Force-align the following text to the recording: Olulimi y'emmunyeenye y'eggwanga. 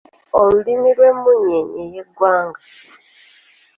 Olulimi 0.39 0.91
y'emmunyeenye 0.99 1.83
y'eggwanga. 1.93 2.59